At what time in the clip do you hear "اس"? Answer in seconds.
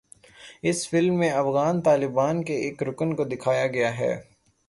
0.63-0.79